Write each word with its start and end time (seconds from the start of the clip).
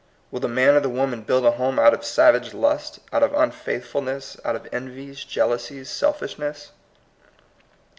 Will 0.31 0.39
the 0.39 0.47
man 0.47 0.73
or 0.73 0.79
the 0.79 0.89
woman 0.89 1.21
build 1.21 1.45
a 1.45 1.51
home 1.51 1.77
out 1.77 1.93
of 1.93 2.03
savage 2.03 2.55
lusts, 2.55 2.99
out 3.13 3.21
of 3.21 3.35
unfaithfulness, 3.35 4.35
out 4.43 4.55
of 4.55 4.67
envies, 4.73 5.23
jealousies, 5.23 5.91
selfishness? 5.91 6.71